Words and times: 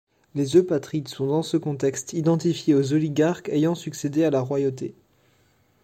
Les 0.33 0.57
Eupatrides 0.57 1.09
sont 1.09 1.27
dans 1.27 1.43
ce 1.43 1.57
contexte 1.57 2.13
identifiés 2.13 2.73
aux 2.73 2.93
oligarques 2.93 3.49
ayant 3.49 3.75
succédé 3.75 4.23
à 4.25 4.31
la 4.31 4.41
royauté. 4.41 4.95